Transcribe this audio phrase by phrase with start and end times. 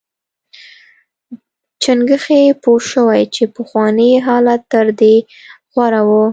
[1.81, 5.15] چنګښې پوه شوې چې پخوانی حالت تر دې
[5.73, 6.09] غوره و.